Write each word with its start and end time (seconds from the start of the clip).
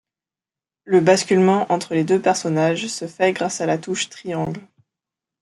Le 0.83 0.99
basculement 0.99 1.71
entre 1.71 1.93
les 1.93 2.03
deux 2.03 2.19
personnages 2.19 2.87
se 2.87 3.05
fait 3.05 3.33
grâce 3.33 3.61
à 3.61 3.67
la 3.67 3.77
touche 3.77 4.09
triangle. 4.09 4.67